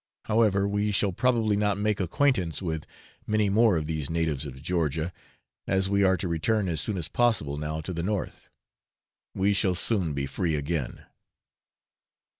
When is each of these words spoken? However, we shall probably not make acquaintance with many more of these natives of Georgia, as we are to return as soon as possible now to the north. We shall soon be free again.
However, 0.25 0.67
we 0.67 0.89
shall 0.91 1.11
probably 1.13 1.55
not 1.55 1.77
make 1.77 1.99
acquaintance 1.99 2.59
with 2.59 2.87
many 3.27 3.49
more 3.49 3.77
of 3.77 3.85
these 3.85 4.09
natives 4.09 4.47
of 4.47 4.59
Georgia, 4.59 5.13
as 5.67 5.89
we 5.91 6.01
are 6.03 6.17
to 6.17 6.27
return 6.27 6.67
as 6.67 6.81
soon 6.81 6.97
as 6.97 7.07
possible 7.07 7.55
now 7.59 7.81
to 7.81 7.93
the 7.93 8.01
north. 8.01 8.49
We 9.35 9.53
shall 9.53 9.75
soon 9.75 10.15
be 10.15 10.25
free 10.25 10.55
again. 10.55 11.05